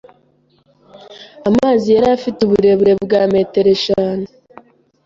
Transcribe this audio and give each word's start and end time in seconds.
Amazi 1.49 1.87
yari 1.95 2.07
afite 2.17 2.39
uburebure 2.41 2.93
bwa 3.05 3.21
metero 3.33 3.69
eshanu. 3.77 4.25